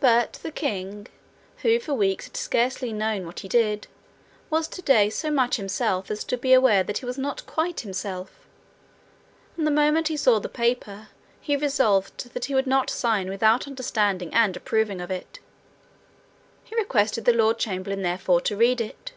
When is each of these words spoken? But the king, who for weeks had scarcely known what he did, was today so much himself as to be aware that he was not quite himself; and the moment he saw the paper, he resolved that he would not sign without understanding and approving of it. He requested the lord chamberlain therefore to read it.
But 0.00 0.40
the 0.42 0.50
king, 0.50 1.06
who 1.58 1.78
for 1.78 1.94
weeks 1.94 2.24
had 2.24 2.36
scarcely 2.36 2.92
known 2.92 3.24
what 3.24 3.38
he 3.38 3.48
did, 3.48 3.86
was 4.50 4.66
today 4.66 5.10
so 5.10 5.30
much 5.30 5.58
himself 5.58 6.10
as 6.10 6.24
to 6.24 6.36
be 6.36 6.52
aware 6.52 6.82
that 6.82 6.98
he 6.98 7.06
was 7.06 7.18
not 7.18 7.46
quite 7.46 7.82
himself; 7.82 8.32
and 9.56 9.64
the 9.64 9.70
moment 9.70 10.08
he 10.08 10.16
saw 10.16 10.40
the 10.40 10.48
paper, 10.48 11.06
he 11.40 11.54
resolved 11.56 12.34
that 12.34 12.46
he 12.46 12.54
would 12.56 12.66
not 12.66 12.90
sign 12.90 13.28
without 13.28 13.68
understanding 13.68 14.34
and 14.34 14.56
approving 14.56 15.00
of 15.00 15.12
it. 15.12 15.38
He 16.64 16.74
requested 16.74 17.24
the 17.24 17.32
lord 17.32 17.60
chamberlain 17.60 18.02
therefore 18.02 18.40
to 18.40 18.56
read 18.56 18.80
it. 18.80 19.12